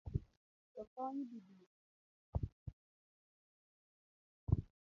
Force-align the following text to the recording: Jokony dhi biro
Jokony 0.73 1.19
dhi 1.29 1.39
biro 1.45 1.75